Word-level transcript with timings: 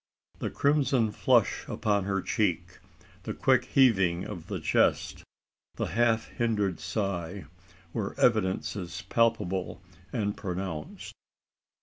The 0.39 0.49
crimson 0.49 1.11
flush 1.11 1.63
upon 1.67 2.05
her 2.05 2.23
cheek, 2.23 2.79
the 3.21 3.35
quick 3.35 3.65
heaving 3.65 4.25
of 4.25 4.47
the 4.47 4.59
chest, 4.59 5.23
the 5.75 5.85
half 5.93 6.29
hindered 6.29 6.79
sigh, 6.79 7.45
were 7.93 8.19
evidences 8.19 9.03
palpable 9.09 9.83
and 10.11 10.35
pronounced. 10.35 11.13